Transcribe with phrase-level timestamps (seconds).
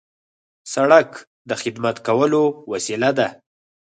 [0.73, 1.09] سړک
[1.49, 3.27] د خدمت کولو وسیله ده.